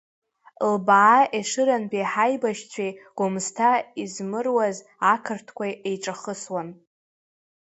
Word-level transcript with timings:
Лбаа 0.71 1.19
Ешырантәи 1.37 2.09
ҳаибашьцәеи 2.11 2.91
Гәымсҭа 3.17 3.69
измыруаз 4.03 4.77
ақырҭқәеи 5.13 5.73
еиҿахысуан. 5.89 6.69